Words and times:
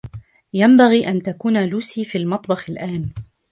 ينبغي 0.53 1.07
أن 1.09 1.21
تكون 1.21 1.65
لوسي 1.69 2.05
في 2.05 2.17
المطبخ 2.17 2.69
الآن. 2.69 3.09